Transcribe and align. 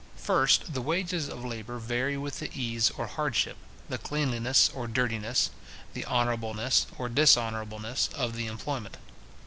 First, 0.17 0.73
the 0.73 0.81
wages 0.81 1.29
of 1.29 1.45
labour 1.45 1.77
vary 1.77 2.17
with 2.17 2.39
the 2.39 2.49
ease 2.59 2.89
or 2.97 3.05
hardship, 3.05 3.55
the 3.87 3.99
cleanliness 3.99 4.67
or 4.73 4.87
dirtiness, 4.87 5.51
the 5.93 6.07
honourableness 6.07 6.87
or 6.97 7.07
dishonourableness, 7.07 8.07
of 8.15 8.35
the 8.35 8.47
employment. 8.47 8.97